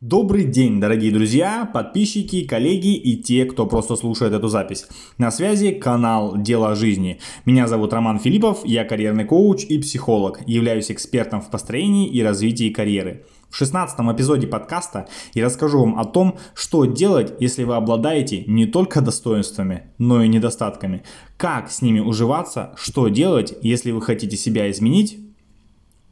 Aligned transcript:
Добрый 0.00 0.44
день, 0.44 0.80
дорогие 0.80 1.12
друзья, 1.12 1.68
подписчики, 1.70 2.46
коллеги 2.46 2.94
и 2.96 3.22
те, 3.22 3.44
кто 3.44 3.66
просто 3.66 3.96
слушает 3.96 4.32
эту 4.32 4.48
запись. 4.48 4.86
На 5.18 5.30
связи 5.30 5.72
канал 5.72 6.38
«Дело 6.38 6.74
жизни». 6.74 7.20
Меня 7.44 7.68
зовут 7.68 7.92
Роман 7.92 8.18
Филиппов, 8.18 8.64
я 8.64 8.84
карьерный 8.84 9.26
коуч 9.26 9.64
и 9.64 9.76
психолог, 9.76 10.40
являюсь 10.46 10.90
экспертом 10.90 11.42
в 11.42 11.50
построении 11.50 12.08
и 12.08 12.22
развитии 12.22 12.70
карьеры. 12.70 13.26
В 13.50 13.56
16 13.56 14.00
эпизоде 14.14 14.46
подкаста 14.46 15.06
я 15.34 15.44
расскажу 15.44 15.80
вам 15.80 15.98
о 15.98 16.06
том, 16.06 16.38
что 16.54 16.86
делать, 16.86 17.34
если 17.38 17.64
вы 17.64 17.74
обладаете 17.76 18.44
не 18.46 18.64
только 18.64 19.02
достоинствами, 19.02 19.92
но 19.98 20.22
и 20.22 20.28
недостатками, 20.28 21.02
как 21.36 21.70
с 21.70 21.82
ними 21.82 22.00
уживаться, 22.00 22.72
что 22.78 23.08
делать, 23.08 23.52
если 23.60 23.90
вы 23.90 24.00
хотите 24.00 24.38
себя 24.38 24.70
изменить, 24.70 25.18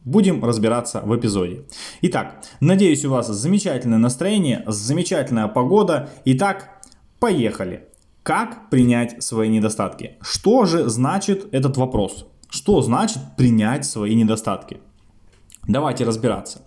Будем 0.08 0.42
разбираться 0.42 1.02
в 1.02 1.14
эпизоде. 1.14 1.66
Итак, 2.00 2.42
надеюсь 2.60 3.04
у 3.04 3.10
вас 3.10 3.28
замечательное 3.28 3.98
настроение, 3.98 4.64
замечательная 4.66 5.48
погода. 5.48 6.08
Итак, 6.24 6.80
поехали. 7.20 7.84
Как 8.22 8.70
принять 8.70 9.22
свои 9.22 9.50
недостатки? 9.50 10.16
Что 10.22 10.64
же 10.64 10.88
значит 10.88 11.52
этот 11.52 11.76
вопрос? 11.76 12.26
Что 12.48 12.80
значит 12.80 13.18
принять 13.36 13.84
свои 13.84 14.14
недостатки? 14.14 14.78
Давайте 15.68 16.04
разбираться. 16.04 16.62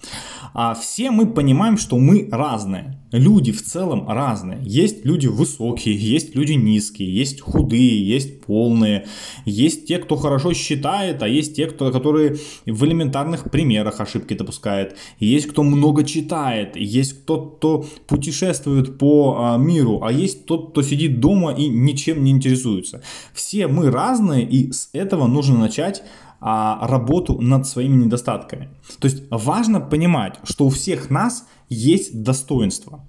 А 0.53 0.75
все 0.75 1.09
мы 1.09 1.25
понимаем, 1.25 1.77
что 1.77 1.97
мы 1.97 2.29
разные. 2.31 2.99
Люди 3.11 3.51
в 3.51 3.63
целом 3.63 4.07
разные. 4.07 4.59
Есть 4.61 5.05
люди 5.05 5.25
высокие, 5.25 5.95
есть 5.95 6.35
люди 6.35 6.53
низкие, 6.53 7.11
есть 7.11 7.41
худые, 7.41 8.07
есть 8.07 8.41
полные. 8.41 9.07
Есть 9.43 9.87
те, 9.87 9.97
кто 9.97 10.17
хорошо 10.17 10.53
считает, 10.53 11.23
а 11.23 11.27
есть 11.27 11.55
те, 11.55 11.65
кто, 11.65 11.91
которые 11.91 12.37
в 12.67 12.85
элементарных 12.85 13.49
примерах 13.49 13.99
ошибки 14.01 14.35
допускает. 14.35 14.95
Есть 15.19 15.47
кто 15.47 15.63
много 15.63 16.03
читает, 16.03 16.75
есть 16.75 17.25
тот, 17.25 17.57
кто 17.57 17.85
путешествует 18.05 18.99
по 18.99 19.37
а, 19.39 19.57
миру, 19.57 20.03
а 20.03 20.11
есть 20.11 20.45
тот, 20.45 20.71
кто 20.71 20.83
сидит 20.83 21.19
дома 21.19 21.53
и 21.53 21.67
ничем 21.67 22.23
не 22.23 22.29
интересуется. 22.29 23.01
Все 23.33 23.65
мы 23.65 23.89
разные, 23.89 24.47
и 24.47 24.71
с 24.71 24.89
этого 24.93 25.25
нужно 25.25 25.57
начать 25.57 26.03
а, 26.41 26.87
работу 26.87 27.39
над 27.39 27.67
своими 27.67 28.03
недостатками. 28.03 28.69
То 28.99 29.07
есть 29.07 29.23
важно 29.29 29.79
понимать, 29.79 30.39
что 30.43 30.65
у 30.65 30.69
всех 30.69 31.11
нас 31.11 31.47
есть 31.69 32.23
достоинство. 32.23 33.07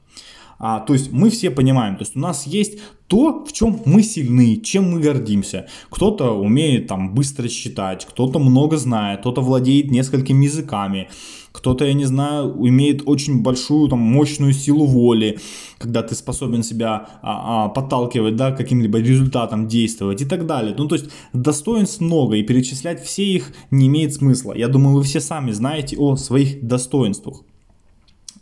А, 0.58 0.78
то 0.80 0.92
есть 0.92 1.10
мы 1.10 1.30
все 1.30 1.50
понимаем, 1.50 1.96
то 1.96 2.02
есть 2.02 2.14
у 2.14 2.20
нас 2.20 2.46
есть 2.46 2.78
то, 3.08 3.44
в 3.44 3.52
чем 3.52 3.80
мы 3.84 4.02
сильны, 4.02 4.56
чем 4.56 4.92
мы 4.92 5.00
гордимся. 5.00 5.66
Кто-то 5.90 6.30
умеет 6.30 6.86
там 6.86 7.14
быстро 7.14 7.48
считать, 7.48 8.06
кто-то 8.06 8.38
много 8.38 8.76
знает, 8.76 9.20
кто-то 9.20 9.40
владеет 9.40 9.90
несколькими 9.90 10.44
языками, 10.44 11.08
кто-то, 11.52 11.84
я 11.84 11.92
не 11.92 12.06
знаю, 12.06 12.56
имеет 12.66 13.02
очень 13.06 13.42
большую, 13.42 13.88
там, 13.88 13.98
мощную 13.98 14.52
силу 14.52 14.86
воли, 14.86 15.38
когда 15.78 16.02
ты 16.02 16.14
способен 16.14 16.62
себя 16.62 17.08
а, 17.22 17.66
а, 17.66 17.68
подталкивать, 17.68 18.36
да, 18.36 18.52
каким-либо 18.52 18.98
результатом 18.98 19.68
действовать 19.68 20.22
и 20.22 20.24
так 20.24 20.46
далее. 20.46 20.74
Ну, 20.76 20.88
то 20.88 20.96
есть 20.96 21.10
достоинств 21.32 22.00
много, 22.00 22.36
и 22.36 22.42
перечислять 22.42 23.04
все 23.04 23.24
их 23.24 23.52
не 23.70 23.86
имеет 23.86 24.14
смысла. 24.14 24.54
Я 24.56 24.68
думаю, 24.68 24.96
вы 24.96 25.02
все 25.02 25.20
сами 25.20 25.52
знаете 25.52 25.96
о 25.98 26.16
своих 26.16 26.66
достоинствах. 26.66 27.42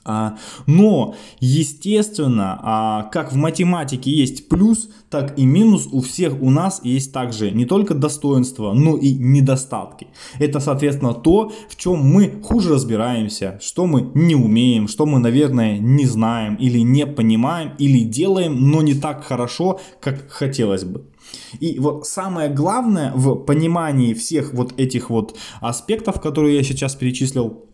А, 0.02 0.36
но, 0.66 1.14
естественно, 1.40 2.58
а, 2.62 3.02
как 3.12 3.32
в 3.32 3.36
математике 3.36 4.10
есть 4.10 4.48
плюс, 4.48 4.88
так 5.10 5.38
и 5.38 5.44
минус 5.44 5.88
у 5.92 6.00
всех 6.00 6.40
у 6.40 6.50
нас 6.50 6.80
есть 6.84 7.12
также 7.12 7.50
не 7.50 7.66
только 7.66 7.94
достоинства, 7.94 8.72
но 8.72 8.96
и 8.96 9.12
недостатки. 9.12 10.08
Это, 10.38 10.60
соответственно, 10.60 11.12
то, 11.12 11.52
в 11.68 11.76
чем 11.76 11.98
мы 11.98 12.40
хуже 12.42 12.74
разбираемся, 12.74 13.58
что 13.62 13.86
мы 13.86 14.10
не 14.14 14.34
умеем, 14.34 14.88
что 14.88 15.04
мы, 15.04 15.18
наверное, 15.18 15.78
не 15.78 16.06
знаем 16.06 16.54
или 16.54 16.78
не 16.78 17.06
понимаем, 17.06 17.72
или 17.78 18.00
делаем, 18.00 18.70
но 18.70 18.80
не 18.80 18.94
так 18.94 19.24
хорошо, 19.24 19.80
как 20.00 20.30
хотелось 20.30 20.84
бы. 20.84 21.04
И 21.60 21.78
вот 21.78 22.06
самое 22.06 22.48
главное 22.48 23.12
в 23.14 23.34
понимании 23.34 24.14
всех 24.14 24.54
вот 24.54 24.78
этих 24.78 25.10
вот 25.10 25.36
аспектов, 25.60 26.20
которые 26.20 26.56
я 26.56 26.62
сейчас 26.62 26.94
перечислил, 26.94 27.69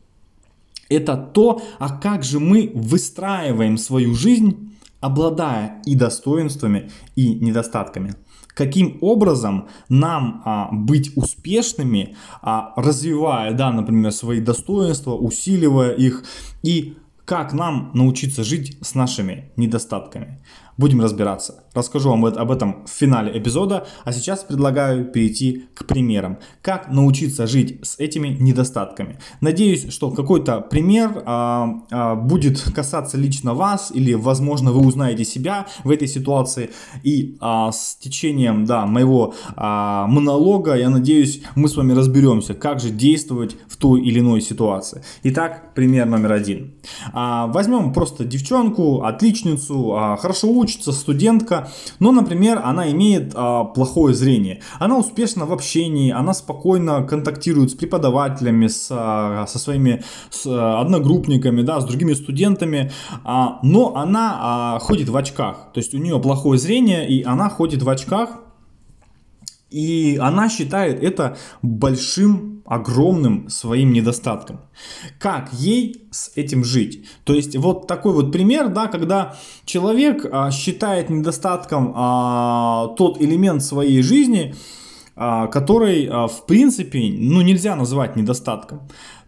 это 0.89 1.17
то, 1.17 1.63
а 1.79 1.99
как 1.99 2.25
же 2.25 2.41
мы 2.41 2.71
выстраиваем 2.75 3.79
свою 3.79 4.15
жизнь, 4.15 4.77
обладая 5.01 5.83
и 5.85 5.95
достоинствами, 5.95 6.91
и 7.15 7.35
недостатками. 7.35 8.15
Каким 8.49 8.97
образом 9.03 9.69
нам 9.91 10.41
а, 10.45 10.71
быть 10.73 11.13
успешными, 11.15 12.17
а, 12.41 12.73
развивая, 12.77 13.53
да, 13.53 13.71
например, 13.71 14.13
свои 14.13 14.41
достоинства, 14.41 15.13
усиливая 15.13 15.93
их, 15.93 16.25
и 16.63 16.97
как 17.27 17.53
нам 17.53 17.91
научиться 17.93 18.45
жить 18.45 18.79
с 18.81 18.95
нашими 18.95 19.51
недостатками. 19.57 20.39
Будем 20.79 21.01
разбираться. 21.01 21.65
Расскажу 21.73 22.11
вам 22.11 22.27
об 22.27 22.51
этом 22.51 22.85
в 22.87 22.91
финале 22.91 23.39
эпизода, 23.39 23.87
а 24.05 24.13
сейчас 24.13 24.45
предлагаю 24.45 25.07
перейти 25.07 25.65
к 25.75 25.87
примерам. 25.87 26.39
Как 26.61 26.91
научиться 26.91 27.47
жить 27.47 27.81
с 27.83 27.99
этими 27.99 28.29
недостатками. 28.29 29.19
Надеюсь, 29.41 29.91
что 29.91 30.11
какой-то 30.11 30.61
пример 30.61 31.23
а, 31.25 31.83
а, 31.91 32.15
будет 32.15 32.61
касаться 32.75 33.17
лично 33.17 33.55
вас, 33.55 33.91
или, 33.95 34.13
возможно, 34.13 34.71
вы 34.71 34.87
узнаете 34.87 35.25
себя 35.25 35.67
в 35.83 35.91
этой 35.91 36.09
ситуации. 36.09 36.71
И 37.03 37.39
а, 37.41 37.73
с 37.73 37.97
течением 37.97 38.67
да, 38.67 38.85
моего 38.85 39.35
а, 39.57 40.07
монолога, 40.07 40.75
я 40.75 40.91
надеюсь, 40.91 41.43
мы 41.55 41.69
с 41.69 41.77
вами 41.77 41.93
разберемся, 41.93 42.53
как 42.53 42.81
же 42.81 42.91
действовать 42.91 43.57
в 43.67 43.77
той 43.79 44.03
или 44.03 44.21
иной 44.21 44.43
ситуации. 44.43 45.03
Итак, 45.23 45.75
пример 45.75 46.07
номер 46.07 46.33
один. 46.33 46.75
А, 47.19 47.47
возьмем 47.47 47.95
просто 47.95 48.27
девчонку, 48.27 49.05
отличницу, 49.05 49.97
а, 49.97 50.19
хорошо 50.19 50.51
учится, 50.51 50.93
студентка, 50.93 51.71
но, 51.99 52.13
например, 52.13 52.61
она 52.63 52.91
имеет 52.93 53.33
а, 53.35 53.65
плохое 53.65 54.15
зрение. 54.15 54.61
Она 54.79 54.99
успешна 54.99 55.47
в 55.47 55.53
общении, 55.55 56.13
она 56.13 56.35
спокойно 56.35 57.05
контактирует 57.05 57.71
с 57.71 57.75
преподавателями, 57.75 58.67
с, 58.67 58.89
со 58.89 59.59
своими 59.59 60.05
с, 60.29 60.45
одногруппниками, 60.47 61.63
да, 61.63 61.81
с 61.81 61.87
другими 61.87 62.13
студентами, 62.13 62.93
но 63.25 63.97
она 63.97 64.79
ходит 64.83 65.09
в 65.09 65.17
очках. 65.17 65.73
То 65.73 65.79
есть 65.79 65.95
у 65.95 65.99
нее 65.99 66.21
плохое 66.21 66.59
зрение, 66.59 67.09
и 67.09 67.23
она 67.23 67.49
ходит 67.49 67.83
в 67.83 67.89
очках, 67.89 68.41
и 69.71 70.19
она 70.21 70.51
считает 70.51 71.03
это 71.03 71.39
большим, 71.63 72.56
огромным 72.67 73.49
своим 73.49 73.93
недостатком. 73.93 74.61
Как 75.19 75.53
ей 75.53 76.09
с 76.11 76.33
этим 76.37 76.65
жить? 76.65 77.07
То 77.25 77.35
есть 77.35 77.57
вот 77.57 77.87
такой 77.87 78.13
вот 78.13 78.33
пример, 78.33 78.69
да, 78.69 78.87
когда 78.87 79.37
человек 79.65 80.27
а, 80.31 80.51
считает 80.51 81.11
недостатком 81.11 81.93
а, 81.95 82.95
тот 82.97 83.21
элемент 83.21 83.63
своей 83.63 84.03
жизни, 84.03 84.55
который 85.17 86.07
а, 86.11 86.27
в 86.27 86.47
принципе 86.47 86.99
ну, 87.19 87.41
нельзя 87.41 87.75
называть 87.75 88.17
недостатком. 88.17 88.83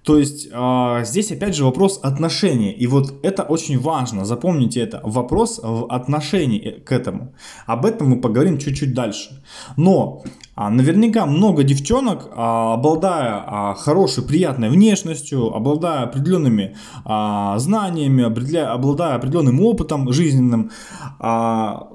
То 0.09 0.17
есть 0.17 0.49
э, 0.51 1.05
здесь 1.05 1.33
опять 1.33 1.55
же 1.55 1.65
вопрос 1.65 2.01
отношения. 2.03 2.73
И 2.73 2.87
вот 2.87 3.15
это 3.23 3.43
очень 3.43 3.79
важно, 3.79 4.25
запомните 4.25 4.81
это. 4.81 5.03
Вопрос 5.05 5.61
в 5.63 5.85
отношении 5.93 6.83
к 6.83 6.93
этому. 6.93 7.35
Об 7.67 7.85
этом 7.85 8.09
мы 8.09 8.21
поговорим 8.21 8.57
чуть-чуть 8.57 8.95
дальше. 8.95 9.43
Но 9.77 10.23
а, 10.55 10.71
наверняка 10.71 11.27
много 11.27 11.63
девчонок, 11.63 12.31
а, 12.35 12.73
обладая 12.75 13.45
а, 13.47 13.75
хорошей, 13.75 14.25
приятной 14.25 14.71
внешностью, 14.71 15.55
обладая 15.55 16.05
определенными 16.05 16.75
а, 17.05 17.59
знаниями, 17.59 18.25
обладая 18.25 19.15
определенным 19.15 19.61
опытом 19.61 20.11
жизненным, 20.11 20.71
а, 21.19 21.89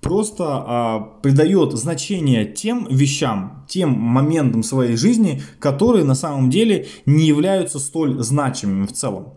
просто 0.00 0.44
а, 0.46 1.00
придает 1.22 1.72
значение 1.72 2.44
тем 2.44 2.86
вещам, 2.90 3.64
тем 3.68 3.90
моментам 3.90 4.62
своей 4.62 4.96
жизни, 4.96 5.42
которые 5.58 6.04
на 6.04 6.14
самом 6.14 6.50
деле 6.50 6.86
не 7.06 7.26
являются 7.26 7.78
столь 7.78 8.22
значимыми 8.22 8.86
в 8.86 8.92
целом. 8.92 9.34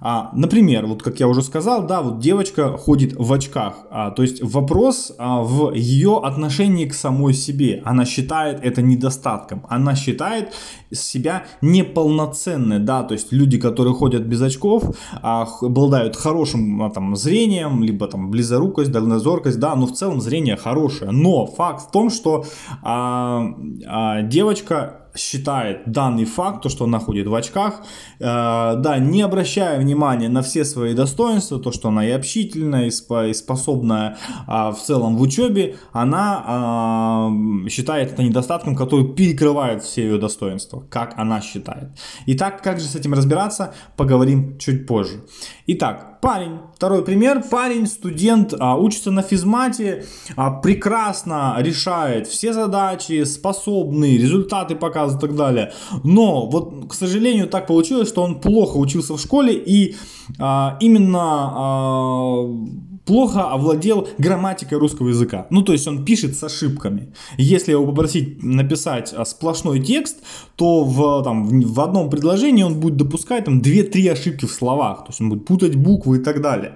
А, 0.00 0.30
например, 0.32 0.86
вот 0.86 1.02
как 1.02 1.20
я 1.20 1.28
уже 1.28 1.42
сказал, 1.42 1.86
да, 1.86 2.00
вот 2.02 2.20
девочка 2.20 2.76
ходит 2.76 3.14
в 3.16 3.32
очках. 3.32 3.74
А, 3.90 4.10
то 4.10 4.22
есть 4.22 4.42
вопрос 4.42 5.12
а, 5.18 5.42
в 5.42 5.72
ее 5.72 6.20
отношении 6.22 6.86
к 6.86 6.94
самой 6.94 7.34
себе. 7.34 7.82
Она 7.84 8.04
считает 8.04 8.60
это 8.62 8.82
недостатком. 8.82 9.66
Она 9.68 9.94
считает 9.94 10.52
себя 10.90 11.44
неполноценной, 11.60 12.78
да, 12.78 13.02
то 13.02 13.14
есть 13.14 13.32
люди, 13.32 13.58
которые 13.58 13.94
ходят 13.94 14.22
без 14.22 14.40
очков, 14.40 14.84
а, 15.22 15.46
обладают 15.60 16.16
хорошим 16.16 16.82
а, 16.82 16.90
там 16.90 17.14
зрением, 17.16 17.84
либо 17.84 18.06
там 18.06 18.30
близорукость, 18.30 18.90
дальнозоркость, 18.90 19.58
да, 19.58 19.74
но 19.74 19.86
в 19.86 19.92
целом 19.92 20.20
зрение 20.20 20.56
хорошее. 20.56 21.10
Но 21.10 21.46
факт 21.46 21.88
в 21.88 21.90
том, 21.90 22.10
что 22.10 22.44
а, 22.82 23.54
а, 23.86 24.22
девочка 24.22 24.99
считает 25.16 25.90
данный 25.90 26.24
факт, 26.24 26.62
то, 26.62 26.68
что 26.68 26.84
она 26.84 26.98
ходит 26.98 27.26
в 27.26 27.34
очках, 27.34 27.82
э, 28.18 28.22
да, 28.22 28.98
не 28.98 29.22
обращая 29.22 29.78
внимания 29.78 30.28
на 30.28 30.42
все 30.42 30.64
свои 30.64 30.94
достоинства, 30.94 31.58
то, 31.58 31.72
что 31.72 31.88
она 31.88 32.06
и 32.06 32.10
общительная, 32.10 32.86
и, 32.86 33.32
способная 33.34 34.18
э, 34.46 34.70
в 34.70 34.78
целом 34.82 35.16
в 35.16 35.22
учебе, 35.22 35.76
она 35.92 37.28
э, 37.64 37.68
считает 37.68 38.12
это 38.12 38.22
недостатком, 38.22 38.76
который 38.76 39.06
перекрывает 39.14 39.82
все 39.82 40.02
ее 40.02 40.18
достоинства, 40.18 40.84
как 40.90 41.14
она 41.16 41.40
считает. 41.40 41.90
Итак, 42.26 42.62
как 42.62 42.80
же 42.80 42.86
с 42.86 42.94
этим 42.94 43.14
разбираться, 43.14 43.74
поговорим 43.96 44.58
чуть 44.58 44.86
позже. 44.86 45.24
Итак, 45.66 46.09
парень, 46.20 46.58
второй 46.74 47.04
пример, 47.04 47.42
парень, 47.50 47.86
студент, 47.86 48.54
а, 48.58 48.76
учится 48.76 49.10
на 49.10 49.22
физмате, 49.22 50.06
а, 50.36 50.50
прекрасно 50.50 51.56
решает 51.58 52.26
все 52.26 52.52
задачи, 52.52 53.24
способный, 53.24 54.16
результаты 54.16 54.74
показывает 54.74 55.24
и 55.24 55.26
так 55.26 55.36
далее. 55.36 55.72
Но 56.04 56.46
вот, 56.46 56.88
к 56.88 56.94
сожалению, 56.94 57.48
так 57.48 57.66
получилось, 57.66 58.08
что 58.08 58.22
он 58.22 58.40
плохо 58.40 58.76
учился 58.76 59.14
в 59.14 59.20
школе 59.20 59.54
и 59.54 59.96
а, 60.38 60.76
именно 60.80 62.46
плохо 63.10 63.50
овладел 63.50 64.06
грамматикой 64.18 64.78
русского 64.78 65.08
языка. 65.08 65.48
Ну, 65.50 65.62
то 65.62 65.72
есть 65.72 65.88
он 65.88 66.04
пишет 66.04 66.36
с 66.36 66.44
ошибками. 66.44 67.12
Если 67.38 67.72
его 67.72 67.84
попросить 67.84 68.40
написать 68.40 69.12
а, 69.12 69.24
сплошной 69.24 69.80
текст, 69.80 70.18
то 70.54 70.84
в, 70.84 71.24
там, 71.24 71.60
в 71.60 71.80
одном 71.80 72.08
предложении 72.08 72.62
он 72.62 72.78
будет 72.78 72.96
допускать 72.96 73.46
там 73.46 73.60
2-3 73.60 74.12
ошибки 74.12 74.44
в 74.46 74.52
словах. 74.52 74.98
То 74.98 75.06
есть 75.08 75.20
он 75.20 75.28
будет 75.28 75.44
путать 75.44 75.74
буквы 75.74 76.18
и 76.18 76.20
так 76.20 76.40
далее. 76.40 76.74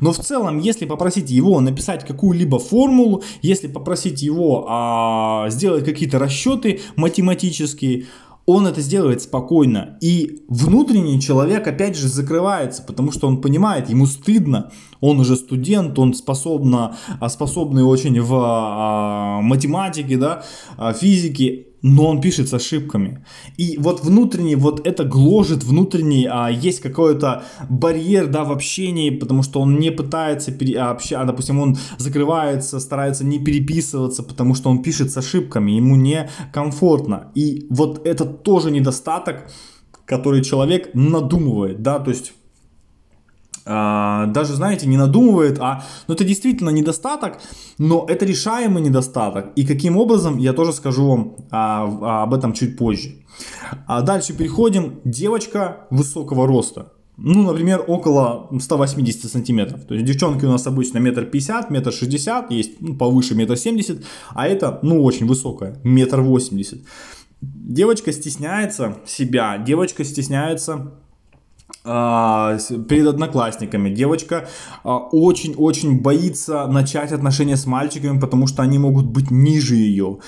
Но 0.00 0.12
в 0.12 0.20
целом, 0.20 0.58
если 0.58 0.86
попросить 0.86 1.28
его 1.28 1.60
написать 1.60 2.06
какую-либо 2.06 2.58
формулу, 2.58 3.22
если 3.42 3.68
попросить 3.68 4.22
его 4.22 4.64
а, 4.66 5.50
сделать 5.50 5.84
какие-то 5.84 6.18
расчеты 6.18 6.80
математические, 6.96 8.06
он 8.46 8.66
это 8.66 8.80
сделает 8.80 9.22
спокойно. 9.22 9.96
И 10.00 10.44
внутренний 10.48 11.20
человек, 11.20 11.66
опять 11.66 11.96
же, 11.96 12.08
закрывается, 12.08 12.82
потому 12.82 13.10
что 13.10 13.26
он 13.26 13.40
понимает, 13.40 13.88
ему 13.88 14.06
стыдно, 14.06 14.70
он 15.00 15.20
уже 15.20 15.36
студент, 15.36 15.98
он 15.98 16.14
способна, 16.14 16.96
а, 17.20 17.28
способный 17.28 17.82
очень 17.82 18.20
в 18.20 18.34
а, 18.34 19.40
математике, 19.40 20.16
да, 20.16 20.44
а, 20.76 20.92
физике, 20.92 21.66
но 21.84 22.06
он 22.06 22.22
пишет 22.22 22.48
с 22.48 22.54
ошибками. 22.54 23.22
И 23.58 23.76
вот 23.78 24.02
внутренний, 24.02 24.56
вот 24.56 24.86
это 24.86 25.04
гложет 25.04 25.64
внутренний, 25.64 26.26
а, 26.30 26.48
есть 26.48 26.80
какой-то 26.80 27.44
барьер, 27.68 28.26
да, 28.26 28.44
в 28.44 28.52
общении, 28.52 29.10
потому 29.10 29.42
что 29.42 29.60
он 29.60 29.78
не 29.78 29.92
пытается 29.92 30.50
пере, 30.50 30.80
общаться, 30.80 31.26
допустим, 31.26 31.60
он 31.60 31.76
закрывается, 31.98 32.80
старается 32.80 33.26
не 33.26 33.38
переписываться, 33.38 34.22
потому 34.22 34.54
что 34.54 34.70
он 34.70 34.82
пишет 34.82 35.10
с 35.10 35.18
ошибками, 35.18 35.72
ему 35.72 35.96
не 35.96 36.30
комфортно. 36.54 37.30
И 37.34 37.66
вот 37.68 38.06
это 38.06 38.24
тоже 38.24 38.70
недостаток, 38.70 39.50
который 40.06 40.42
человек 40.42 40.94
надумывает, 40.94 41.82
да, 41.82 41.98
то 41.98 42.10
есть 42.10 42.32
а, 42.32 42.43
даже, 43.66 44.54
знаете, 44.54 44.86
не 44.86 44.98
надумывает, 44.98 45.58
а 45.58 45.84
ну, 46.06 46.14
это 46.14 46.24
действительно 46.24 46.70
недостаток, 46.70 47.38
но 47.78 48.04
это 48.08 48.26
решаемый 48.26 48.82
недостаток. 48.82 49.52
И 49.56 49.66
каким 49.66 49.96
образом, 49.96 50.38
я 50.38 50.52
тоже 50.52 50.72
скажу 50.72 51.08
вам 51.08 51.36
а, 51.50 51.84
а, 52.02 52.22
об 52.24 52.34
этом 52.34 52.52
чуть 52.52 52.76
позже. 52.76 53.24
А 53.86 54.02
дальше 54.02 54.34
переходим. 54.34 55.00
Девочка 55.04 55.86
высокого 55.90 56.46
роста. 56.46 56.92
Ну, 57.16 57.42
например, 57.42 57.84
около 57.86 58.48
180 58.58 59.30
сантиметров. 59.30 59.84
То 59.84 59.94
есть 59.94 60.06
девчонки 60.06 60.44
у 60.44 60.50
нас 60.50 60.66
обычно 60.66 60.98
метр 60.98 61.24
пятьдесят, 61.24 61.70
метр 61.70 61.92
шестьдесят, 61.92 62.50
есть 62.50 62.80
ну, 62.80 62.96
повыше 62.96 63.36
метр 63.36 63.56
семьдесят, 63.56 64.04
а 64.30 64.48
это, 64.48 64.80
ну, 64.82 65.02
очень 65.02 65.26
высокая, 65.26 65.78
метр 65.84 66.20
восемьдесят. 66.20 66.80
Девочка 67.40 68.10
стесняется 68.12 68.98
себя, 69.06 69.58
девочка 69.58 70.02
стесняется 70.02 70.72
а, 70.74 71.03
перед 71.82 73.06
одноклассниками. 73.06 73.90
Девочка 73.90 74.48
очень-очень 74.84 76.00
боится 76.00 76.66
начать 76.66 77.12
отношения 77.12 77.56
с 77.56 77.66
мальчиками, 77.66 78.18
потому 78.18 78.46
что 78.46 78.62
они 78.62 78.78
могут 78.78 79.06
быть 79.06 79.30
ниже 79.30 79.74
ее. 79.74 80.18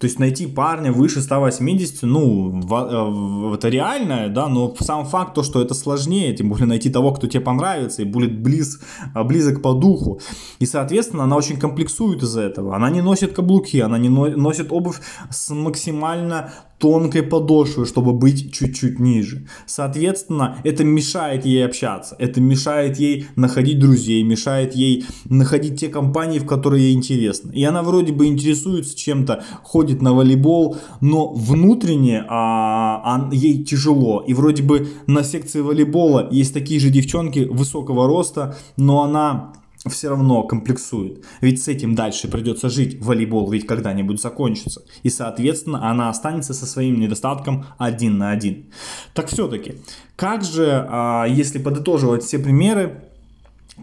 То 0.00 0.06
есть 0.06 0.18
найти 0.18 0.46
парня 0.46 0.92
выше 0.92 1.20
180, 1.20 2.02
ну, 2.04 2.62
э, 2.62 3.54
это 3.54 3.68
реально, 3.68 4.30
да, 4.30 4.48
но 4.48 4.74
сам 4.80 5.04
факт 5.04 5.34
то, 5.34 5.42
что 5.42 5.60
это 5.60 5.74
сложнее, 5.74 6.34
тем 6.34 6.48
более 6.48 6.66
найти 6.66 6.88
того, 6.88 7.12
кто 7.12 7.26
тебе 7.26 7.42
понравится 7.42 8.00
и 8.00 8.06
будет 8.06 8.40
близ, 8.40 8.80
э, 9.14 9.22
близок 9.22 9.60
по 9.60 9.74
духу. 9.74 10.18
И, 10.58 10.64
соответственно, 10.64 11.24
она 11.24 11.36
очень 11.36 11.60
комплексует 11.60 12.22
из-за 12.22 12.40
этого. 12.40 12.74
Она 12.74 12.88
не 12.88 13.02
носит 13.02 13.34
каблуки, 13.34 13.78
она 13.80 13.98
не 13.98 14.08
носит 14.08 14.72
обувь 14.72 15.00
с 15.28 15.50
максимально 15.50 16.50
тонкой 16.80 17.22
подошвой, 17.22 17.86
чтобы 17.86 18.14
быть 18.14 18.52
чуть-чуть 18.52 18.98
ниже. 18.98 19.46
Соответственно, 19.66 20.56
это 20.64 20.82
мешает 20.82 21.44
ей 21.44 21.64
общаться, 21.64 22.16
это 22.18 22.40
мешает 22.40 22.98
ей 22.98 23.26
находить 23.36 23.78
друзей, 23.78 24.22
мешает 24.22 24.74
ей 24.74 25.04
находить 25.26 25.78
те 25.78 25.88
компании, 25.88 26.38
в 26.38 26.46
которые 26.46 26.84
ей 26.84 26.94
интересно. 26.94 27.52
И 27.52 27.62
она 27.62 27.82
вроде 27.82 28.12
бы 28.12 28.26
интересуется 28.26 28.96
чем-то, 28.96 29.44
ходит 29.62 30.00
на 30.00 30.14
волейбол, 30.14 30.78
но 31.02 31.32
внутренне 31.32 32.24
а, 32.28 33.02
а, 33.04 33.28
ей 33.30 33.62
тяжело. 33.62 34.24
И 34.26 34.32
вроде 34.32 34.62
бы 34.62 34.88
на 35.06 35.22
секции 35.22 35.60
волейбола 35.60 36.28
есть 36.30 36.54
такие 36.54 36.80
же 36.80 36.88
девчонки 36.88 37.40
высокого 37.40 38.06
роста, 38.06 38.56
но 38.76 39.02
она 39.02 39.52
все 39.88 40.10
равно 40.10 40.42
комплексует. 40.42 41.24
Ведь 41.40 41.62
с 41.62 41.68
этим 41.68 41.94
дальше 41.94 42.28
придется 42.28 42.68
жить. 42.68 43.00
Волейбол 43.00 43.50
ведь 43.50 43.66
когда-нибудь 43.66 44.20
закончится. 44.20 44.82
И, 45.02 45.08
соответственно, 45.08 45.90
она 45.90 46.10
останется 46.10 46.52
со 46.52 46.66
своим 46.66 47.00
недостатком 47.00 47.64
один 47.78 48.18
на 48.18 48.30
один. 48.30 48.66
Так 49.14 49.28
все-таки, 49.28 49.76
как 50.16 50.44
же, 50.44 50.86
а, 50.88 51.24
если 51.24 51.58
подытоживать 51.58 52.24
все 52.24 52.38
примеры, 52.38 53.09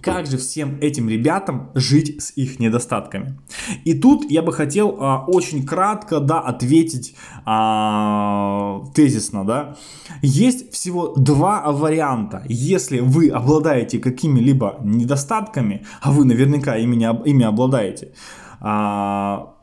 как 0.01 0.27
же 0.27 0.37
всем 0.37 0.77
этим 0.81 1.09
ребятам 1.09 1.71
жить 1.73 2.21
с 2.21 2.31
их 2.35 2.59
недостатками? 2.59 3.37
И 3.83 3.93
тут 3.93 4.29
я 4.29 4.41
бы 4.41 4.53
хотел 4.53 4.97
а, 4.99 5.25
очень 5.25 5.65
кратко 5.65 6.19
да, 6.19 6.39
ответить 6.39 7.15
а, 7.45 8.83
тезисно. 8.93 9.45
Да? 9.45 9.75
Есть 10.21 10.71
всего 10.71 11.13
два 11.15 11.71
варианта. 11.71 12.43
Если 12.47 12.99
вы 12.99 13.29
обладаете 13.29 13.99
какими-либо 13.99 14.79
недостатками, 14.83 15.85
а 16.01 16.11
вы 16.11 16.25
наверняка 16.25 16.77
ими, 16.77 16.95
ими 17.27 17.45
обладаете, 17.45 18.13
а, 18.59 19.53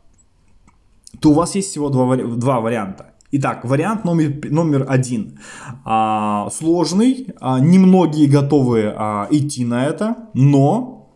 то 1.20 1.30
у 1.30 1.34
вас 1.34 1.54
есть 1.54 1.70
всего 1.70 1.88
два, 1.88 2.16
два 2.16 2.60
варианта. 2.60 3.13
Итак, 3.36 3.64
вариант 3.64 4.04
номер, 4.04 4.48
номер 4.48 4.86
один. 4.88 5.40
А, 5.84 6.48
сложный, 6.50 7.34
а, 7.40 7.58
немногие 7.58 8.28
готовы 8.28 8.94
а, 8.96 9.26
идти 9.28 9.64
на 9.64 9.86
это, 9.86 10.28
но 10.34 11.12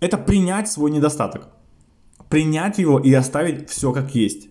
это 0.00 0.18
принять 0.18 0.68
свой 0.68 0.90
недостаток. 0.90 1.50
Принять 2.28 2.78
его 2.78 2.98
и 2.98 3.12
оставить 3.12 3.70
все 3.70 3.92
как 3.92 4.16
есть. 4.16 4.48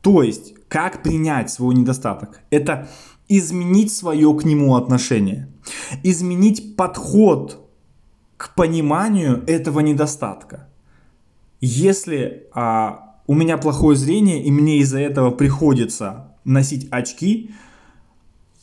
То 0.00 0.22
есть, 0.22 0.54
как 0.68 1.02
принять 1.02 1.50
свой 1.50 1.74
недостаток? 1.74 2.40
Это 2.48 2.88
изменить 3.28 3.92
свое 3.92 4.34
к 4.34 4.44
нему 4.44 4.74
отношение. 4.74 5.52
Изменить 6.02 6.76
подход 6.76 7.68
к 8.38 8.54
пониманию 8.54 9.44
этого 9.46 9.80
недостатка. 9.80 10.70
Если 11.60 12.46
а, 12.54 13.11
у 13.26 13.34
меня 13.34 13.56
плохое 13.58 13.96
зрение, 13.96 14.42
и 14.42 14.50
мне 14.50 14.78
из-за 14.78 15.00
этого 15.00 15.30
приходится 15.30 16.34
носить 16.44 16.88
очки, 16.90 17.50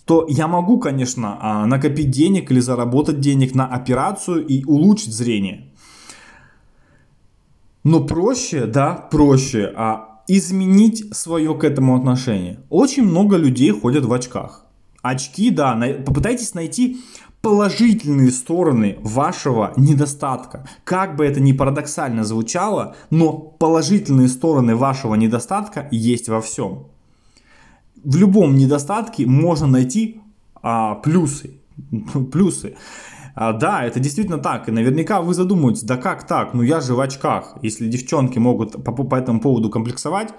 то 0.06 0.25
я 0.28 0.48
могу, 0.48 0.80
конечно, 0.80 1.38
а, 1.39 1.66
накопить 1.66 2.10
денег 2.10 2.51
или 2.51 2.60
заработать 2.60 3.20
денег 3.20 3.54
на 3.54 3.68
операцию 3.68 4.46
и 4.46 4.63
улучшить 4.66 5.13
зрение. 5.13 5.68
Но 7.84 8.04
проще, 8.04 8.66
да, 8.66 8.94
проще 8.96 9.72
а, 9.75 10.22
изменить 10.28 11.16
свое 11.16 11.56
к 11.56 11.63
этому 11.63 11.96
отношение. 11.96 12.60
Очень 12.70 13.04
много 13.04 13.38
людей 13.38 13.72
ходят 13.72 14.06
в 14.06 14.12
очках. 14.12 14.66
Очки, 15.01 15.50
да, 15.50 15.80
попытайтесь 16.06 16.54
найти 16.54 17.00
положительные 17.41 18.31
стороны 18.31 18.98
вашего 19.01 19.74
недостатка. 19.77 20.67
Как 20.84 21.15
бы 21.15 21.25
это 21.25 21.39
ни 21.39 21.53
парадоксально 21.53 22.24
звучало, 22.24 22.96
но 23.10 23.34
положительные 23.34 24.27
стороны 24.27 24.75
вашего 24.75 25.15
недостатка 25.15 25.88
есть 25.91 26.27
во 26.27 26.41
всем. 26.41 26.88
В 28.03 28.15
любом 28.17 28.55
недостатке 28.55 29.25
можно 29.25 29.67
найти 29.67 30.22
а, 30.62 30.96
плюсы. 30.96 31.60
плюсы. 32.31 32.75
А, 33.36 33.53
да, 33.53 33.86
это 33.86 34.00
действительно 34.00 34.39
так. 34.39 34.67
И 34.67 34.72
наверняка 34.72 35.22
вы 35.22 35.34
задумаетесь, 35.34 35.84
да 35.84 35.96
как 35.96 36.27
так? 36.27 36.53
Ну 36.53 36.62
я 36.62 36.81
же 36.81 36.93
в 36.93 37.00
очках. 37.00 37.55
Если 37.62 37.88
девчонки 37.88 38.38
могут 38.38 38.84
по, 38.84 38.91
по 38.91 39.15
этому 39.15 39.39
поводу 39.39 39.69
комплексовать. 39.69 40.34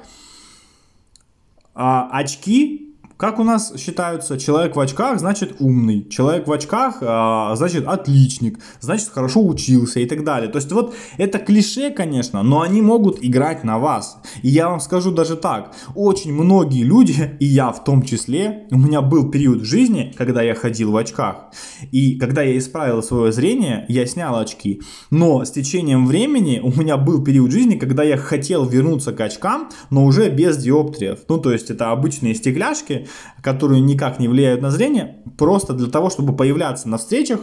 А, 1.75 2.11
очки 2.12 2.89
Как 3.21 3.39
у 3.39 3.45
нас 3.45 3.75
считаются, 3.77 4.39
человек 4.39 4.77
в 4.77 4.81
очках 4.81 5.19
значит 5.19 5.57
умный, 5.59 6.09
человек 6.09 6.49
в 6.49 6.53
очках 6.53 7.00
а, 7.03 7.55
значит 7.55 7.87
отличник, 7.87 8.59
значит 8.81 9.11
хорошо 9.11 9.47
учился 9.47 10.00
и 10.00 10.07
так 10.07 10.25
далее. 10.25 10.50
То 10.50 10.57
есть 10.57 10.73
вот 10.73 10.95
это 11.19 11.39
клише, 11.39 11.91
конечно, 11.91 12.43
но 12.43 12.62
они 12.62 12.81
могут 12.81 13.23
играть 13.23 13.62
на 13.62 13.79
вас. 13.79 14.17
И 14.41 14.49
я 14.49 14.71
вам 14.71 14.81
скажу 14.81 15.11
даже 15.11 15.37
так, 15.37 15.75
очень 15.95 16.33
многие 16.33 16.83
люди, 16.83 17.37
и 17.41 17.45
я 17.45 17.73
в 17.73 17.85
том 17.85 18.05
числе, 18.05 18.67
у 18.71 18.79
меня 18.79 19.03
был 19.03 19.31
период 19.31 19.61
в 19.61 19.65
жизни, 19.67 20.15
когда 20.17 20.41
я 20.41 20.55
ходил 20.55 20.91
в 20.93 20.97
очках. 20.97 21.50
И 21.93 22.19
когда 22.19 22.41
я 22.41 22.57
исправил 22.57 23.03
свое 23.03 23.33
зрение, 23.33 23.85
я 23.89 24.07
снял 24.07 24.39
очки. 24.39 24.81
Но 25.11 25.45
с 25.45 25.50
течением 25.50 26.07
времени 26.07 26.59
у 26.62 26.71
меня 26.71 26.97
был 26.97 27.23
период 27.23 27.50
жизни, 27.50 27.77
когда 27.77 28.03
я 28.03 28.17
хотел 28.17 28.65
вернуться 28.65 29.12
к 29.12 29.21
очкам, 29.21 29.69
но 29.91 30.07
уже 30.07 30.31
без 30.31 30.57
диоптриев. 30.57 31.19
Ну, 31.29 31.37
то 31.37 31.53
есть 31.53 31.69
это 31.69 31.91
обычные 31.91 32.35
стекляшки, 32.35 33.09
которые 33.43 33.81
никак 33.81 34.19
не 34.19 34.29
влияют 34.29 34.62
на 34.62 34.71
зрение, 34.71 35.23
просто 35.38 35.73
для 35.73 35.88
того, 35.88 36.11
чтобы 36.11 36.37
появляться 36.37 36.88
на 36.88 36.99
встречах, 36.99 37.40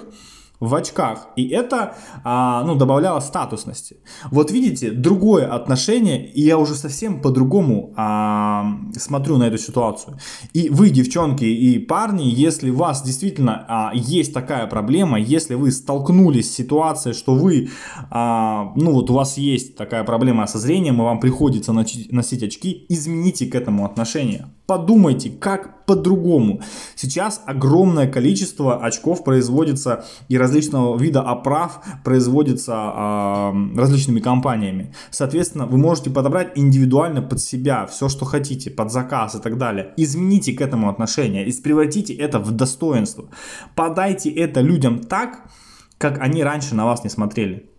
в 0.60 0.74
очках. 0.74 1.28
И 1.36 1.48
это 1.50 1.96
а, 2.24 2.64
ну, 2.64 2.76
добавляло 2.76 3.20
статусности. 3.20 3.98
Вот 4.32 4.52
видите, 4.52 4.92
другое 4.92 5.48
отношение, 5.54 6.32
и 6.32 6.42
я 6.42 6.58
уже 6.58 6.74
совсем 6.74 7.22
по-другому 7.22 7.94
а, 7.96 8.66
смотрю 8.98 9.38
на 9.38 9.48
эту 9.48 9.58
ситуацию. 9.58 10.18
И 10.54 10.70
вы, 10.70 10.90
девчонки 10.90 11.46
и 11.46 11.78
парни, 11.80 12.24
если 12.24 12.72
у 12.72 12.76
вас 12.76 13.04
действительно 13.04 13.66
а, 13.68 13.92
есть 13.94 14.34
такая 14.34 14.66
проблема, 14.68 15.20
если 15.20 15.54
вы 15.54 15.72
столкнулись 15.72 16.52
с 16.52 16.56
ситуацией, 16.56 17.14
что 17.14 17.36
вы, 17.36 17.70
а, 18.10 18.74
ну 18.76 18.94
вот 18.94 19.10
у 19.12 19.14
вас 19.14 19.38
есть 19.38 19.76
такая 19.76 20.04
проблема 20.04 20.48
со 20.48 20.58
зрением, 20.58 20.96
и 20.96 21.04
вам 21.04 21.20
приходится 21.20 21.72
носить, 21.72 22.44
очки, 22.44 22.86
измените 22.90 23.46
к 23.46 23.54
этому 23.54 23.86
отношение. 23.86 24.48
Подумайте, 24.68 25.30
как 25.30 25.86
по-другому. 25.86 26.62
Сейчас 26.96 27.42
огромное 27.46 28.06
количество 28.06 28.84
очков 28.84 29.24
производится 29.24 30.04
и 30.28 30.38
различного 30.38 30.98
вида 30.98 31.22
оправ 31.22 31.82
производится 32.04 32.74
э, 32.74 33.78
различными 33.78 34.20
компаниями. 34.20 34.94
Соответственно, 35.10 35.68
вы 35.68 35.78
можете 35.78 36.10
подобрать 36.10 36.52
индивидуально 36.56 37.22
под 37.22 37.40
себя 37.40 37.86
все, 37.86 38.10
что 38.10 38.26
хотите, 38.26 38.70
под 38.70 38.92
заказ 38.92 39.36
и 39.36 39.40
так 39.40 39.58
далее. 39.58 39.94
Измените 39.96 40.52
к 40.52 40.60
этому 40.60 40.90
отношение 40.90 41.48
и 41.48 41.62
превратите 41.62 42.14
это 42.14 42.40
в 42.40 42.52
достоинство. 42.52 43.30
Подайте 43.74 44.30
это 44.30 44.60
людям 44.60 45.00
так, 45.00 45.50
как 45.98 46.20
они 46.20 46.44
раньше 46.44 46.76
на 46.76 46.86
вас 46.86 47.06
не 47.06 47.10
смотрели. 47.10 47.70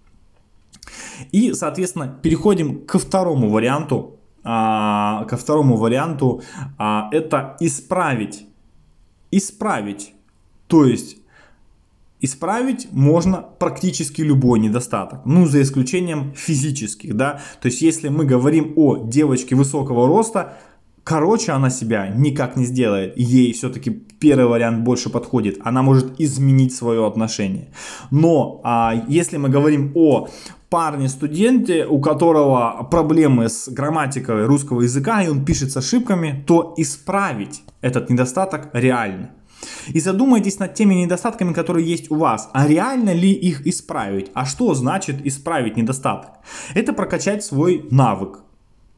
И, 1.32 1.52
соответственно, 1.52 2.18
переходим 2.22 2.86
ко 2.86 2.98
второму 2.98 3.50
варианту 3.50 4.17
а, 4.44 5.24
ко 5.24 5.36
второму 5.36 5.76
варианту, 5.76 6.42
а, 6.78 7.08
это 7.12 7.56
исправить. 7.60 8.46
Исправить. 9.30 10.14
То 10.66 10.84
есть 10.84 11.18
Исправить 12.20 12.88
можно 12.90 13.44
практически 13.60 14.22
любой 14.22 14.58
недостаток, 14.58 15.20
ну 15.24 15.46
за 15.46 15.62
исключением 15.62 16.32
физических, 16.34 17.14
да. 17.14 17.40
То 17.60 17.66
есть 17.66 17.80
если 17.80 18.08
мы 18.08 18.24
говорим 18.24 18.72
о 18.74 18.96
девочке 18.96 19.54
высокого 19.54 20.08
роста, 20.08 20.58
короче 21.08 21.52
она 21.52 21.70
себя 21.70 22.08
никак 22.08 22.56
не 22.56 22.66
сделает. 22.66 23.14
Ей 23.16 23.54
все-таки 23.54 23.90
первый 23.90 24.46
вариант 24.46 24.84
больше 24.84 25.08
подходит. 25.08 25.58
Она 25.64 25.82
может 25.82 26.20
изменить 26.20 26.74
свое 26.74 27.06
отношение. 27.06 27.68
Но 28.10 28.60
а, 28.62 28.92
если 29.08 29.38
мы 29.38 29.48
говорим 29.48 29.92
о 29.94 30.28
парне-студенте, 30.68 31.86
у 31.86 31.98
которого 32.00 32.86
проблемы 32.90 33.48
с 33.48 33.70
грамматикой 33.70 34.44
русского 34.44 34.82
языка, 34.82 35.22
и 35.22 35.28
он 35.28 35.46
пишет 35.46 35.72
с 35.72 35.78
ошибками, 35.78 36.44
то 36.46 36.74
исправить 36.76 37.62
этот 37.80 38.10
недостаток 38.10 38.68
реально. 38.74 39.30
И 39.94 40.00
задумайтесь 40.00 40.58
над 40.58 40.74
теми 40.74 40.94
недостатками, 40.94 41.54
которые 41.54 41.86
есть 41.86 42.10
у 42.10 42.16
вас. 42.16 42.50
А 42.52 42.66
реально 42.66 43.14
ли 43.14 43.32
их 43.32 43.66
исправить? 43.66 44.30
А 44.34 44.44
что 44.44 44.74
значит 44.74 45.26
исправить 45.26 45.78
недостаток? 45.78 46.32
Это 46.74 46.92
прокачать 46.92 47.42
свой 47.42 47.86
навык 47.90 48.40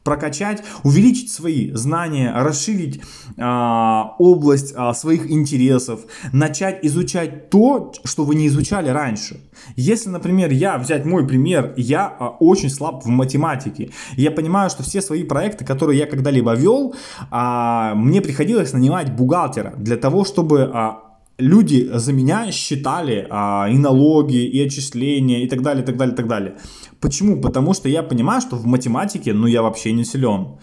прокачать, 0.03 0.63
увеличить 0.83 1.31
свои 1.31 1.71
знания, 1.73 2.33
расширить 2.35 3.01
а, 3.37 4.15
область 4.17 4.73
а, 4.75 4.93
своих 4.93 5.29
интересов, 5.29 6.01
начать 6.33 6.79
изучать 6.83 7.49
то, 7.49 7.93
что 8.03 8.23
вы 8.23 8.35
не 8.35 8.47
изучали 8.47 8.89
раньше. 8.89 9.39
Если, 9.75 10.09
например, 10.09 10.51
я 10.51 10.77
взять 10.77 11.05
мой 11.05 11.27
пример, 11.27 11.73
я 11.77 12.07
а, 12.07 12.29
очень 12.29 12.69
слаб 12.69 13.05
в 13.05 13.07
математике. 13.07 13.91
Я 14.15 14.31
понимаю, 14.31 14.69
что 14.69 14.83
все 14.83 15.01
свои 15.01 15.23
проекты, 15.23 15.65
которые 15.65 15.99
я 15.99 16.05
когда-либо 16.07 16.53
вел, 16.55 16.95
а, 17.29 17.93
мне 17.95 18.21
приходилось 18.21 18.73
нанимать 18.73 19.15
бухгалтера 19.15 19.73
для 19.77 19.97
того, 19.97 20.25
чтобы 20.25 20.71
а, 20.73 21.11
люди 21.41 21.89
за 21.93 22.13
меня 22.13 22.51
считали 22.51 23.27
а, 23.29 23.67
и 23.69 23.77
налоги, 23.77 24.45
и 24.45 24.65
отчисления, 24.65 25.43
и 25.43 25.47
так 25.47 25.61
далее, 25.61 25.83
и 25.83 25.85
так 25.85 25.97
далее, 25.97 26.13
и 26.13 26.17
так 26.17 26.27
далее. 26.27 26.55
Почему? 27.01 27.41
Потому 27.41 27.73
что 27.73 27.89
я 27.89 28.03
понимаю, 28.03 28.41
что 28.41 28.55
в 28.55 28.65
математике, 28.67 29.33
ну, 29.33 29.47
я 29.47 29.63
вообще 29.63 29.91
не 29.91 30.05
силен. 30.05 30.59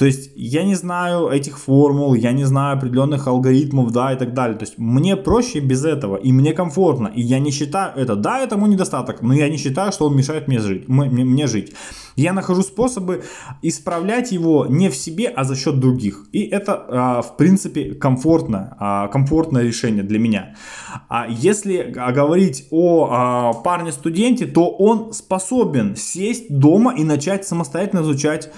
То 0.00 0.06
есть 0.06 0.30
я 0.34 0.64
не 0.64 0.76
знаю 0.76 1.28
этих 1.28 1.58
формул, 1.58 2.14
я 2.14 2.32
не 2.32 2.44
знаю 2.44 2.78
определенных 2.78 3.26
алгоритмов, 3.26 3.90
да, 3.92 4.14
и 4.14 4.16
так 4.16 4.32
далее. 4.32 4.56
То 4.56 4.64
есть 4.64 4.78
мне 4.78 5.14
проще 5.14 5.60
без 5.60 5.84
этого, 5.84 6.16
и 6.16 6.32
мне 6.32 6.54
комфортно, 6.54 7.08
и 7.08 7.20
я 7.20 7.38
не 7.38 7.50
считаю 7.50 7.92
это, 7.96 8.16
да, 8.16 8.38
это 8.38 8.56
мой 8.56 8.70
недостаток, 8.70 9.20
но 9.20 9.34
я 9.34 9.50
не 9.50 9.58
считаю, 9.58 9.92
что 9.92 10.06
он 10.06 10.16
мешает 10.16 10.48
мне 10.48 10.58
жить. 10.58 10.88
Мне, 10.88 11.22
мне 11.22 11.46
жить. 11.46 11.74
Я 12.16 12.32
нахожу 12.32 12.62
способы 12.62 13.24
исправлять 13.60 14.32
его 14.32 14.64
не 14.64 14.88
в 14.88 14.96
себе, 14.96 15.28
а 15.28 15.44
за 15.44 15.54
счет 15.54 15.78
других. 15.78 16.24
И 16.32 16.46
это, 16.46 16.82
а, 16.88 17.20
в 17.20 17.36
принципе, 17.36 17.92
комфортно, 17.92 18.76
а, 18.80 19.08
комфортное 19.08 19.64
решение 19.64 20.02
для 20.02 20.18
меня. 20.18 20.54
А 21.10 21.26
если 21.28 21.82
говорить 21.82 22.68
о 22.70 23.08
а, 23.10 23.52
парне-студенте, 23.52 24.46
то 24.46 24.70
он 24.70 25.12
способен 25.12 25.94
сесть 25.94 26.46
дома 26.48 26.94
и 26.96 27.04
начать 27.04 27.46
самостоятельно 27.46 28.00
изучать 28.00 28.50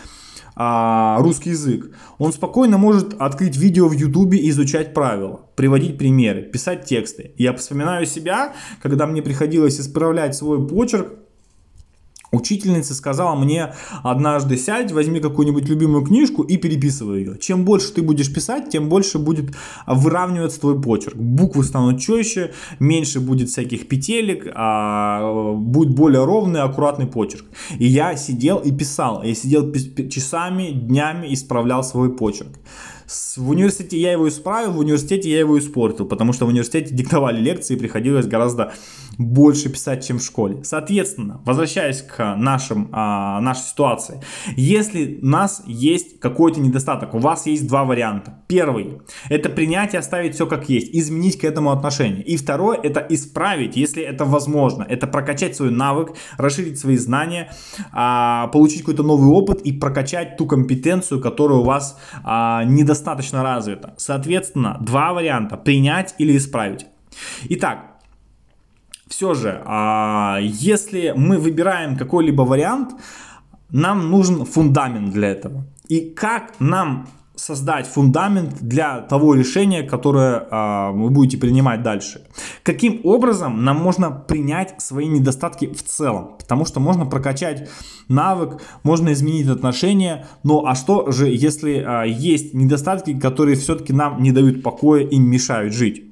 а, 0.55 1.19
русский 1.21 1.51
язык, 1.51 1.91
он 2.19 2.33
спокойно 2.33 2.79
может 2.79 3.15
открыть 3.19 3.57
видео 3.57 3.89
в 3.89 3.93
ютубе 3.93 4.39
и 4.39 4.51
изучать 4.51 4.95
правила, 4.95 5.41
приводить 5.57 5.99
примеры, 5.99 6.43
писать 6.43 6.85
тексты. 6.85 7.33
Я 7.37 7.55
вспоминаю 7.55 8.07
себя, 8.07 8.55
когда 8.83 9.07
мне 9.07 9.23
приходилось 9.23 9.81
исправлять 9.81 10.35
свой 10.35 10.67
почерк, 10.67 11.09
Учительница 12.33 12.95
сказала 12.95 13.35
мне 13.35 13.75
однажды 14.03 14.57
сядь, 14.57 14.91
возьми 14.91 15.21
какую-нибудь 15.21 15.69
любимую 15.69 16.03
книжку 16.03 16.43
и 16.43 16.57
переписывай 16.57 17.19
ее. 17.19 17.39
Чем 17.39 17.67
больше 17.67 17.93
ты 17.93 18.01
будешь 18.01 18.33
писать, 18.33 18.71
тем 18.71 18.89
больше 18.89 19.19
будет 19.19 19.55
выравниваться 19.87 20.59
твой 20.59 20.81
почерк. 20.81 21.15
Буквы 21.15 21.63
станут 21.63 22.01
четче, 22.01 22.53
меньше 22.79 23.21
будет 23.21 23.51
всяких 23.51 23.87
петелек, 23.87 24.51
а 24.55 25.55
будет 25.55 25.91
более 25.95 26.25
ровный, 26.25 26.63
аккуратный 26.63 27.07
почерк. 27.07 27.45
И 27.79 27.85
я 27.87 28.17
сидел 28.17 28.59
и 28.59 28.73
писал. 28.73 29.23
Я 29.23 29.35
сидел 29.35 29.71
часами, 30.09 30.71
днями 30.71 31.35
исправлял 31.35 31.85
свой 31.85 32.17
почерк. 32.17 32.53
В 33.37 33.51
университете 33.51 33.99
я 33.99 34.13
его 34.13 34.27
исправил, 34.27 34.73
в 34.73 34.79
университете 34.79 35.31
я 35.31 35.41
его 35.41 35.59
испортил, 35.59 36.07
потому 36.07 36.33
что 36.33 36.47
в 36.47 36.49
университете 36.49 36.95
диктовали 36.95 37.41
лекции, 37.41 37.77
приходилось 37.77 38.27
гораздо 38.27 38.73
больше 39.19 39.69
писать, 39.69 40.07
чем 40.07 40.19
в 40.19 40.23
школе. 40.23 40.65
Соответственно, 40.65 41.41
возвращаясь 41.45 42.03
к 42.03 42.35
нашим, 42.37 42.89
а, 42.93 43.41
нашей 43.41 43.63
ситуации. 43.63 44.23
Если 44.57 45.19
у 45.23 45.27
нас 45.27 45.63
есть 45.67 46.19
какой-то 46.21 46.61
недостаток, 46.61 47.15
у 47.15 47.19
вас 47.19 47.47
есть 47.47 47.67
два 47.69 47.85
варианта. 47.85 48.43
Первый– 48.49 49.01
это 49.29 49.49
принять 49.49 49.95
и 49.95 49.97
оставить 49.97 50.35
все 50.35 50.47
как 50.47 50.69
есть, 50.69 50.95
изменить 50.95 51.39
к 51.39 51.45
этому 51.45 51.71
отношение. 51.73 52.23
И 52.23 52.37
второй– 52.37 52.79
это 52.83 53.05
исправить, 53.09 53.77
если 53.77 54.03
это 54.03 54.25
возможно. 54.25 54.83
Это 54.83 55.07
прокачать 55.07 55.57
свой 55.57 55.71
навык, 55.71 56.15
расширить 56.39 56.79
свои 56.79 56.97
знания, 56.97 57.53
а, 57.93 58.49
получить 58.49 58.81
какой-то 58.81 59.03
новый 59.03 59.31
опыт 59.31 59.61
и 59.63 59.73
прокачать 59.73 60.37
ту 60.37 60.47
компетенцию, 60.47 61.21
которая 61.21 61.59
у 61.59 61.65
вас 61.65 61.99
а, 62.25 62.65
недостаточно 62.65 63.43
развита. 63.43 63.95
Соответственно, 63.97 64.79
два 64.81 65.13
варианта– 65.13 65.57
принять 65.63 66.15
или 66.19 66.37
исправить. 66.37 66.87
Итак, 67.45 67.92
все 69.13 69.35
же, 69.35 69.61
а, 69.67 70.39
если 70.41 71.13
мы 71.15 71.37
выбираем 71.37 71.99
какой-либо 71.99 72.43
вариант, 72.43 72.95
нам 73.71 74.11
нужен 74.11 74.47
фундамент 74.47 75.13
для 75.13 75.29
этого. 75.29 75.67
И 75.87 76.01
как 76.01 76.55
нам 76.61 77.07
создать 77.35 77.87
фундамент 77.87 78.63
для 78.63 79.01
того 79.01 79.35
решения, 79.35 79.83
которое 79.83 80.47
а, 80.51 80.93
вы 80.93 81.11
будете 81.11 81.37
принимать 81.37 81.83
дальше. 81.83 82.23
Каким 82.63 83.03
образом 83.05 83.65
нам 83.65 83.77
можно 83.77 84.11
принять 84.11 84.81
свои 84.81 85.09
недостатки 85.09 85.67
в 85.67 85.83
целом? 85.83 86.37
Потому 86.39 86.65
что 86.65 86.81
можно 86.81 87.05
прокачать 87.05 87.69
навык, 88.09 88.63
можно 88.83 89.13
изменить 89.13 89.49
отношения, 89.49 90.27
но 90.43 90.65
а 90.65 90.75
что 90.75 91.11
же, 91.11 91.29
если 91.29 91.85
а, 91.87 92.05
есть 92.05 92.55
недостатки, 92.55 93.19
которые 93.19 93.57
все-таки 93.57 93.93
нам 93.93 94.23
не 94.23 94.33
дают 94.33 94.63
покоя 94.63 95.05
и 95.05 95.19
мешают 95.19 95.75
жить? 95.75 96.12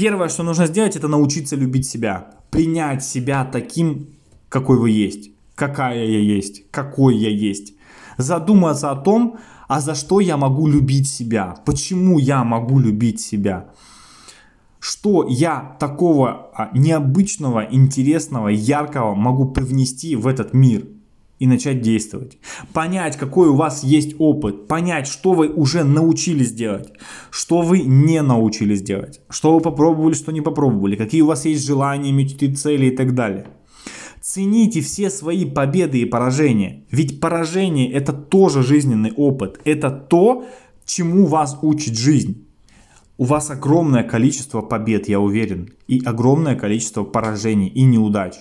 Первое, 0.00 0.30
что 0.30 0.42
нужно 0.44 0.66
сделать, 0.66 0.96
это 0.96 1.08
научиться 1.08 1.56
любить 1.56 1.86
себя. 1.86 2.30
Принять 2.50 3.04
себя 3.04 3.44
таким, 3.44 4.08
какой 4.48 4.78
вы 4.78 4.90
есть. 4.92 5.30
Какая 5.54 6.06
я 6.06 6.20
есть. 6.20 6.70
Какой 6.70 7.18
я 7.18 7.28
есть. 7.28 7.74
Задуматься 8.16 8.90
о 8.90 8.96
том, 8.96 9.36
А 9.68 9.80
за 9.80 9.94
что 9.94 10.20
я 10.20 10.38
могу 10.38 10.66
любить 10.68 11.06
себя? 11.06 11.54
Почему 11.66 12.18
я 12.18 12.44
могу 12.44 12.78
любить 12.80 13.20
себя? 13.20 13.66
Что 14.78 15.26
я 15.28 15.76
такого 15.78 16.50
а, 16.54 16.70
необычного, 16.72 17.68
интересного, 17.70 18.48
яркого 18.48 19.14
могу 19.14 19.50
привнести 19.52 20.16
в 20.16 20.26
этот 20.26 20.54
мир? 20.54 20.86
И 21.40 21.46
начать 21.46 21.80
действовать. 21.80 22.38
Понять, 22.72 23.16
какой 23.16 23.48
у 23.48 23.56
вас 23.56 23.82
есть 23.82 24.14
опыт, 24.18 24.68
понять, 24.68 25.08
что 25.08 25.32
вы 25.32 25.48
уже 25.48 25.82
научились 25.82 26.52
делать, 26.52 26.92
что 27.30 27.62
вы 27.62 27.80
не 27.80 28.22
научились 28.22 28.82
делать, 28.82 29.20
что 29.30 29.54
вы 29.54 29.60
попробовали, 29.60 30.14
что 30.14 30.30
не 30.32 30.42
попробовали, 30.42 30.96
какие 30.96 31.22
у 31.22 31.26
вас 31.26 31.46
есть 31.46 31.66
желания, 31.66 32.12
мечты, 32.12 32.54
цели 32.54 32.86
и 32.86 32.96
так 32.96 33.14
далее. 33.14 33.46
Цените 34.20 34.82
все 34.82 35.08
свои 35.08 35.46
победы 35.46 35.98
и 35.98 36.04
поражения, 36.04 36.84
ведь 36.90 37.20
поражение 37.20 37.90
это 37.90 38.12
тоже 38.12 38.62
жизненный 38.62 39.12
опыт, 39.12 39.60
это 39.64 39.90
то, 39.90 40.44
чему 40.84 41.24
вас 41.24 41.58
учит 41.62 41.96
жизнь. 41.96 42.46
У 43.16 43.24
вас 43.24 43.50
огромное 43.50 44.02
количество 44.02 44.60
побед, 44.60 45.08
я 45.08 45.20
уверен, 45.20 45.70
и 45.88 46.02
огромное 46.04 46.54
количество 46.54 47.02
поражений 47.04 47.68
и 47.68 47.82
неудач. 47.82 48.34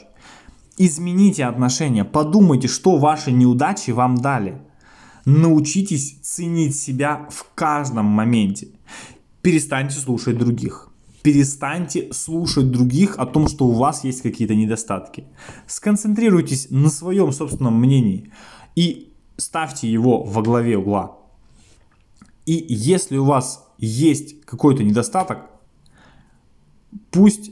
Измените 0.81 1.43
отношения, 1.43 2.05
подумайте, 2.05 2.69
что 2.69 2.97
ваши 2.99 3.33
неудачи 3.33 3.91
вам 3.91 4.15
дали. 4.15 4.61
Научитесь 5.25 6.19
ценить 6.21 6.73
себя 6.73 7.27
в 7.29 7.45
каждом 7.53 8.05
моменте. 8.05 8.69
Перестаньте 9.41 9.99
слушать 9.99 10.37
других. 10.37 10.87
Перестаньте 11.21 12.13
слушать 12.13 12.71
других 12.71 13.19
о 13.19 13.25
том, 13.25 13.49
что 13.49 13.67
у 13.67 13.73
вас 13.73 14.05
есть 14.05 14.21
какие-то 14.21 14.55
недостатки. 14.55 15.25
Сконцентрируйтесь 15.67 16.67
на 16.69 16.89
своем 16.89 17.33
собственном 17.33 17.77
мнении 17.77 18.31
и 18.77 19.11
ставьте 19.35 19.91
его 19.91 20.23
во 20.23 20.41
главе 20.41 20.77
угла. 20.77 21.17
И 22.45 22.65
если 22.69 23.17
у 23.17 23.25
вас 23.25 23.67
есть 23.77 24.45
какой-то 24.45 24.83
недостаток, 24.83 25.39
пусть 27.11 27.51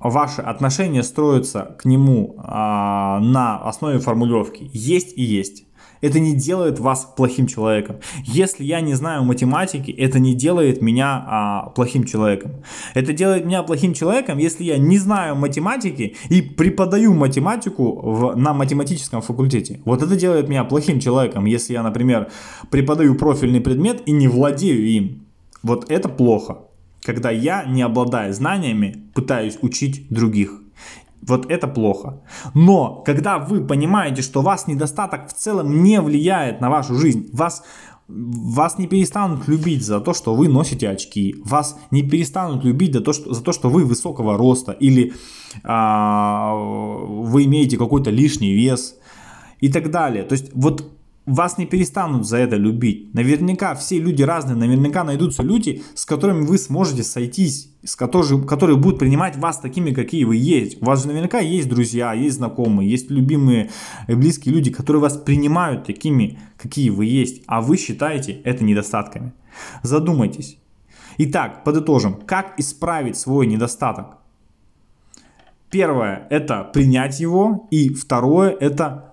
ваши 0.00 0.40
отношения 0.40 1.02
строятся 1.02 1.76
к 1.78 1.84
нему 1.84 2.36
а, 2.38 3.20
на 3.20 3.58
основе 3.58 3.98
формулировки 3.98 4.70
«есть 4.72 5.16
и 5.16 5.22
есть». 5.22 5.64
Это 6.00 6.18
не 6.18 6.34
делает 6.34 6.78
вас 6.78 7.12
плохим 7.16 7.46
человеком. 7.46 7.96
Если 8.24 8.64
я 8.64 8.80
не 8.80 8.94
знаю 8.94 9.24
математики, 9.24 9.90
это 9.90 10.18
не 10.18 10.34
делает 10.34 10.80
меня 10.80 11.24
а, 11.26 11.70
плохим 11.70 12.04
человеком. 12.04 12.62
Это 12.94 13.12
делает 13.12 13.44
меня 13.44 13.62
плохим 13.62 13.92
человеком, 13.92 14.38
если 14.38 14.64
я 14.64 14.78
не 14.78 14.98
знаю 14.98 15.36
математики 15.36 16.16
и 16.30 16.40
преподаю 16.40 17.12
математику 17.12 18.00
в, 18.00 18.34
на 18.34 18.54
математическом 18.54 19.20
факультете. 19.20 19.80
Вот 19.84 20.02
это 20.02 20.16
делает 20.16 20.48
меня 20.48 20.64
плохим 20.64 21.00
человеком, 21.00 21.44
если 21.44 21.74
я, 21.74 21.82
например, 21.82 22.30
преподаю 22.70 23.14
профильный 23.14 23.60
предмет 23.60 24.02
и 24.06 24.12
не 24.12 24.28
владею 24.28 24.86
им. 24.86 25.26
Вот 25.62 25.90
это 25.90 26.08
плохо 26.08 26.69
когда 27.02 27.30
я, 27.30 27.64
не 27.64 27.82
обладая 27.82 28.32
знаниями, 28.32 29.10
пытаюсь 29.14 29.58
учить 29.62 30.06
других. 30.10 30.60
Вот 31.22 31.50
это 31.50 31.68
плохо. 31.68 32.22
Но 32.54 33.02
когда 33.04 33.38
вы 33.38 33.64
понимаете, 33.64 34.22
что 34.22 34.42
вас 34.42 34.66
недостаток 34.66 35.28
в 35.28 35.34
целом 35.34 35.82
не 35.82 36.00
влияет 36.00 36.60
на 36.60 36.70
вашу 36.70 36.94
жизнь, 36.94 37.28
вас, 37.32 37.62
вас 38.08 38.78
не 38.78 38.86
перестанут 38.86 39.46
любить 39.46 39.84
за 39.84 40.00
то, 40.00 40.14
что 40.14 40.34
вы 40.34 40.48
носите 40.48 40.88
очки, 40.88 41.36
вас 41.44 41.78
не 41.90 42.02
перестанут 42.02 42.64
любить 42.64 42.94
за 42.94 43.00
то, 43.00 43.12
что, 43.12 43.34
за 43.34 43.42
то, 43.42 43.52
что 43.52 43.68
вы 43.68 43.84
высокого 43.84 44.38
роста 44.38 44.72
или 44.72 45.12
а, 45.62 46.54
вы 46.54 47.44
имеете 47.44 47.76
какой-то 47.76 48.10
лишний 48.10 48.54
вес 48.54 48.96
и 49.60 49.70
так 49.70 49.90
далее. 49.90 50.24
То 50.24 50.32
есть 50.32 50.50
вот 50.54 50.90
вас 51.34 51.58
не 51.58 51.66
перестанут 51.66 52.26
за 52.26 52.38
это 52.38 52.56
любить. 52.56 53.14
Наверняка 53.14 53.74
все 53.74 53.98
люди 53.98 54.22
разные, 54.22 54.56
наверняка 54.56 55.04
найдутся 55.04 55.42
люди, 55.42 55.82
с 55.94 56.04
которыми 56.04 56.42
вы 56.44 56.58
сможете 56.58 57.02
сойтись, 57.02 57.70
с 57.84 57.96
которыми, 57.96 58.46
которые 58.46 58.76
будут 58.76 58.98
принимать 58.98 59.36
вас 59.36 59.58
такими, 59.58 59.92
какие 59.92 60.24
вы 60.24 60.36
есть. 60.36 60.82
У 60.82 60.84
вас 60.84 61.02
же 61.02 61.08
наверняка 61.08 61.38
есть 61.38 61.68
друзья, 61.68 62.12
есть 62.12 62.36
знакомые, 62.36 62.90
есть 62.90 63.10
любимые, 63.10 63.70
э, 64.06 64.14
близкие 64.14 64.54
люди, 64.54 64.70
которые 64.70 65.02
вас 65.02 65.16
принимают 65.16 65.84
такими, 65.84 66.38
какие 66.56 66.90
вы 66.90 67.06
есть, 67.06 67.42
а 67.46 67.60
вы 67.60 67.76
считаете 67.76 68.40
это 68.44 68.64
недостатками. 68.64 69.32
Задумайтесь. 69.82 70.58
Итак, 71.18 71.64
подытожим, 71.64 72.14
как 72.26 72.58
исправить 72.58 73.16
свой 73.16 73.46
недостаток? 73.46 74.18
Первое– 75.70 76.26
это 76.30 76.64
принять 76.64 77.20
его, 77.20 77.68
и 77.70 77.90
второе– 77.90 78.50
это 78.60 79.09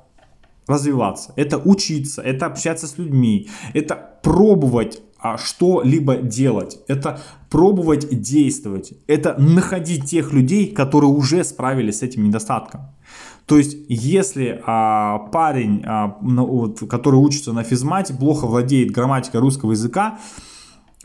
развиваться, 0.68 1.34
это 1.36 1.58
учиться, 1.58 2.22
это 2.22 2.46
общаться 2.46 2.88
с 2.88 2.98
людьми, 2.98 3.50
это 3.74 4.20
пробовать 4.22 5.02
а, 5.20 5.38
что-либо 5.38 6.18
делать, 6.18 6.80
это 6.88 7.22
пробовать 7.50 8.10
действовать, 8.22 8.94
это 9.08 9.36
находить 9.40 10.06
тех 10.06 10.34
людей, 10.34 10.68
которые 10.72 11.10
уже 11.10 11.44
справились 11.44 12.00
с 12.00 12.04
этим 12.04 12.24
недостатком. 12.24 12.82
То 13.48 13.58
есть, 13.58 13.78
если 13.88 14.62
а, 14.66 15.20
парень, 15.32 15.82
а, 15.86 16.18
ну, 16.22 16.46
вот, 16.46 16.80
который 16.90 17.16
учится 17.16 17.54
на 17.54 17.64
физмате, 17.64 18.14
плохо 18.14 18.46
владеет 18.46 18.92
грамматикой 18.92 19.40
русского 19.40 19.72
языка, 19.72 20.20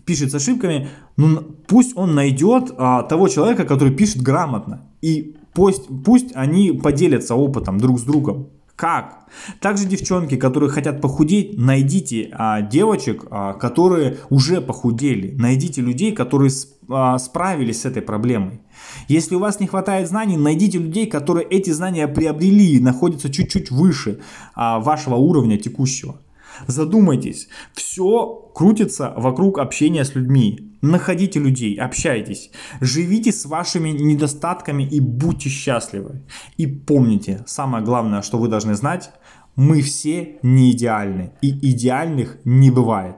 пишет 0.05 0.33
с 0.33 0.35
ошибками, 0.35 0.89
ну, 1.17 1.41
пусть 1.69 1.97
он 1.97 2.17
найдет 2.17 2.73
а, 2.77 3.05
того 3.05 3.29
человека, 3.29 3.65
который 3.65 3.95
пишет 3.95 4.23
грамотно. 4.23 4.89
И 5.01 5.37
пусть, 5.55 5.87
пусть 6.05 6.35
они 6.35 6.73
поделятся 6.73 7.37
опытом 7.37 7.79
друг 7.79 8.01
с 8.01 8.03
другом. 8.03 8.49
Как? 8.83 9.29
Также 9.61 9.85
девчонки, 9.85 10.37
которые 10.37 10.69
хотят 10.69 11.01
похудеть, 11.01 11.57
найдите 11.57 12.31
а, 12.33 12.63
девочек, 12.63 13.25
а, 13.31 13.53
которые 13.53 14.19
уже 14.29 14.61
похудели. 14.61 15.37
Найдите 15.39 15.81
людей, 15.81 16.11
которые 16.11 16.51
а, 16.91 17.17
справились 17.19 17.83
с 17.83 17.85
этой 17.85 18.03
проблемой. 18.03 18.61
Если 19.07 19.37
у 19.37 19.39
вас 19.39 19.61
не 19.61 19.69
хватает 19.69 20.09
знаний, 20.09 20.37
найдите 20.37 20.79
людей, 20.79 21.07
которые 21.07 21.47
эти 21.47 21.71
знания 21.71 22.09
приобрели 22.09 22.73
и 22.73 22.81
находятся 22.81 23.31
чуть-чуть 23.31 23.71
выше 23.71 24.19
а, 24.57 24.81
вашего 24.81 25.15
уровня 25.15 25.59
текущего. 25.59 26.21
Задумайтесь, 26.67 27.47
все 27.75 28.51
крутится 28.53 29.15
вокруг 29.17 29.61
общения 29.61 30.05
с 30.05 30.17
людьми. 30.17 30.72
Находите 30.83 31.39
людей, 31.39 31.77
общайтесь, 31.77 32.51
живите 32.81 33.31
с 33.31 33.47
вашими 33.47 33.91
недостатками 33.91 34.83
и 34.83 34.99
будьте 34.99 35.49
счастливы. 35.49 36.23
И 36.57 36.67
помните, 36.67 37.45
самое 37.47 37.85
главное, 37.85 38.21
что 38.23 38.37
вы 38.37 38.49
должны 38.49 38.75
знать, 38.75 39.13
мы 39.55 39.81
все 39.81 40.39
не 40.43 40.73
идеальны 40.73 41.33
и 41.41 41.51
идеальных 41.71 42.39
не 42.45 42.73
бывает. 42.73 43.15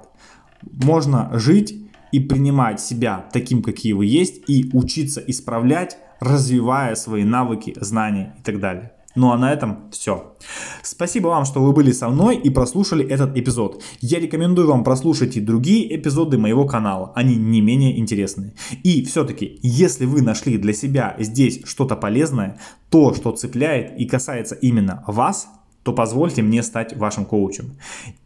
Можно 0.62 1.30
жить 1.38 1.74
и 2.12 2.20
принимать 2.20 2.80
себя 2.80 3.24
таким, 3.32 3.62
какие 3.62 3.94
вы 3.94 4.04
есть, 4.04 4.42
и 4.46 4.68
учиться 4.74 5.22
исправлять, 5.26 5.96
развивая 6.20 6.94
свои 6.96 7.24
навыки, 7.24 7.74
знания 7.80 8.34
и 8.38 8.42
так 8.42 8.60
далее. 8.60 8.93
Ну 9.14 9.30
а 9.30 9.38
на 9.38 9.52
этом 9.52 9.90
все. 9.92 10.36
Спасибо 10.82 11.28
вам, 11.28 11.44
что 11.44 11.60
вы 11.60 11.72
были 11.72 11.92
со 11.92 12.08
мной 12.08 12.36
и 12.36 12.50
прослушали 12.50 13.06
этот 13.06 13.36
эпизод. 13.36 13.82
Я 14.00 14.18
рекомендую 14.18 14.68
вам 14.68 14.82
прослушать 14.82 15.36
и 15.36 15.40
другие 15.40 15.94
эпизоды 15.96 16.36
моего 16.36 16.66
канала, 16.66 17.12
они 17.14 17.36
не 17.36 17.60
менее 17.60 17.98
интересные. 17.98 18.54
И 18.82 19.04
все-таки, 19.04 19.58
если 19.62 20.04
вы 20.04 20.22
нашли 20.22 20.58
для 20.58 20.72
себя 20.72 21.14
здесь 21.18 21.62
что-то 21.64 21.96
полезное, 21.96 22.58
то, 22.90 23.14
что 23.14 23.30
цепляет 23.32 23.98
и 23.98 24.04
касается 24.06 24.56
именно 24.56 25.04
вас, 25.06 25.48
то 25.84 25.92
позвольте 25.92 26.42
мне 26.42 26.62
стать 26.62 26.96
вашим 26.96 27.24
коучем 27.26 27.76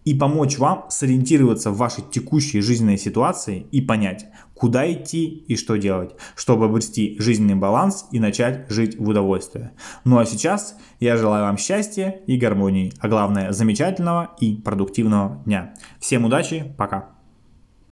и 0.04 0.14
помочь 0.14 0.58
вам 0.58 0.86
сориентироваться 0.88 1.70
в 1.70 1.76
вашей 1.76 2.02
текущей 2.10 2.62
жизненной 2.62 2.96
ситуации 2.96 3.66
и 3.72 3.82
понять, 3.82 4.26
куда 4.54 4.90
идти 4.90 5.26
и 5.26 5.56
что 5.56 5.76
делать, 5.76 6.12
чтобы 6.34 6.64
обрести 6.64 7.16
жизненный 7.18 7.56
баланс 7.56 8.06
и 8.10 8.20
начать 8.20 8.70
жить 8.70 8.98
в 8.98 9.06
удовольствие. 9.06 9.72
Ну 10.04 10.18
а 10.18 10.24
сейчас 10.24 10.76
я 11.00 11.16
желаю 11.16 11.44
вам 11.44 11.58
счастья 11.58 12.20
и 12.26 12.38
гармонии, 12.38 12.92
а 13.00 13.08
главное 13.08 13.52
замечательного 13.52 14.30
и 14.40 14.56
продуктивного 14.56 15.42
дня. 15.44 15.74
Всем 16.00 16.24
удачи, 16.24 16.72
пока! 16.78 17.17